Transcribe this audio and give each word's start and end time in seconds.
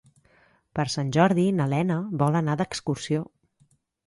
Per 0.79 0.85
Sant 0.93 1.11
Jordi 1.17 1.45
na 1.59 1.67
Lena 1.75 1.99
vol 2.23 2.39
anar 2.41 2.57
d'excursió. 2.63 3.23